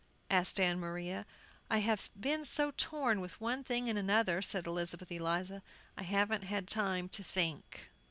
asked 0.31 0.59
Ann 0.59 0.79
Maria. 0.79 1.27
"I 1.69 1.77
have 1.81 2.09
been 2.19 2.43
so 2.43 2.71
torn 2.71 3.21
with 3.21 3.39
one 3.39 3.63
thing 3.63 3.87
and 3.87 3.99
another," 3.99 4.41
said 4.41 4.65
Elizabeth 4.65 5.11
Eliza, 5.11 5.61
"I 5.95 6.01
haven't 6.01 6.41
had 6.45 6.67
time 6.67 7.07
to 7.09 7.23
think!" 7.23 7.91